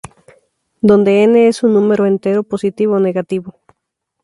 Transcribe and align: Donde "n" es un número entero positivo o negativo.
Donde 0.81 1.21
"n" 1.21 1.47
es 1.47 1.61
un 1.61 1.75
número 1.75 2.07
entero 2.07 2.41
positivo 2.41 2.95
o 2.95 2.99
negativo. 2.99 3.61